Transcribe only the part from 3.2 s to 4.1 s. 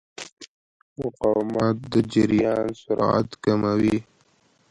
کموي.